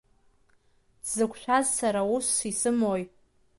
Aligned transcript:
Дзықәшәаз 1.03 1.65
сара 1.77 2.01
усс 2.15 2.37
исымоуи! 2.51 3.03